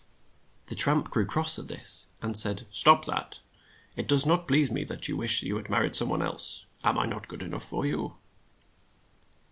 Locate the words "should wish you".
5.13-5.57